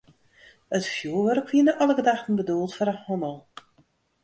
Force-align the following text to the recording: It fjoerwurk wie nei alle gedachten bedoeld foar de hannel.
It 0.77 0.87
fjoerwurk 0.93 1.51
wie 1.51 1.63
nei 1.65 1.77
alle 1.81 1.95
gedachten 2.01 2.39
bedoeld 2.39 2.75
foar 2.77 2.91
de 2.91 2.97
hannel. 3.05 3.37